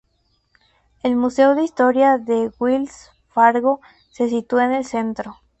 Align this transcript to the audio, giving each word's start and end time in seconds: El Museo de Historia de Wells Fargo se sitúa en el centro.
El 1.03 1.15
Museo 1.15 1.53
de 1.53 1.63
Historia 1.63 2.17
de 2.17 2.51
Wells 2.59 3.11
Fargo 3.29 3.81
se 4.09 4.29
sitúa 4.29 4.65
en 4.65 4.71
el 4.71 4.83
centro. 4.83 5.37